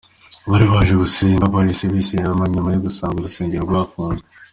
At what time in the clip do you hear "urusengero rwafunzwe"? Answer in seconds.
3.19-4.27